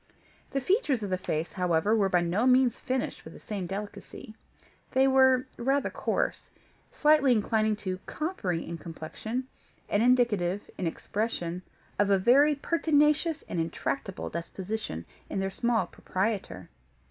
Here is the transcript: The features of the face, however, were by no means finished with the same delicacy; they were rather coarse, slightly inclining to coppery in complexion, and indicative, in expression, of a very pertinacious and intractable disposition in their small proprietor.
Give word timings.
The 0.49 0.61
features 0.61 1.03
of 1.03 1.11
the 1.11 1.17
face, 1.19 1.53
however, 1.53 1.95
were 1.95 2.09
by 2.09 2.21
no 2.21 2.47
means 2.47 2.75
finished 2.75 3.23
with 3.23 3.33
the 3.35 3.39
same 3.39 3.67
delicacy; 3.67 4.33
they 4.93 5.07
were 5.07 5.45
rather 5.57 5.91
coarse, 5.91 6.49
slightly 6.91 7.31
inclining 7.33 7.75
to 7.85 7.99
coppery 8.07 8.65
in 8.67 8.79
complexion, 8.79 9.47
and 9.87 10.01
indicative, 10.01 10.71
in 10.75 10.87
expression, 10.87 11.61
of 11.99 12.09
a 12.09 12.17
very 12.17 12.55
pertinacious 12.55 13.43
and 13.43 13.59
intractable 13.59 14.31
disposition 14.31 15.05
in 15.29 15.39
their 15.39 15.51
small 15.51 15.85
proprietor. 15.85 16.69